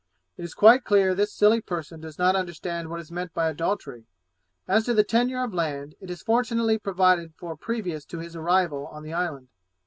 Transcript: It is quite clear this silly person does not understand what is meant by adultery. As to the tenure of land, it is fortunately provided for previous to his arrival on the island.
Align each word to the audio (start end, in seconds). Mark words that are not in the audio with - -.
It 0.35 0.41
is 0.43 0.55
quite 0.55 0.83
clear 0.83 1.13
this 1.13 1.31
silly 1.31 1.61
person 1.61 1.99
does 2.01 2.17
not 2.17 2.35
understand 2.35 2.89
what 2.89 2.99
is 2.99 3.11
meant 3.11 3.35
by 3.35 3.47
adultery. 3.49 4.07
As 4.67 4.83
to 4.85 4.95
the 4.95 5.03
tenure 5.03 5.43
of 5.43 5.53
land, 5.53 5.93
it 5.99 6.09
is 6.09 6.23
fortunately 6.23 6.79
provided 6.79 7.35
for 7.35 7.55
previous 7.55 8.03
to 8.05 8.17
his 8.17 8.35
arrival 8.35 8.87
on 8.87 9.03
the 9.03 9.13
island. 9.13 9.49